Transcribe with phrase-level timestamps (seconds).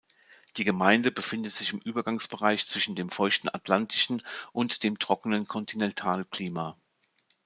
[0.57, 6.75] Die Gemeinde befindet sich im Übergangsbereich zwischen dem feuchten atlantischen und dem trockenen Kontinentalklima.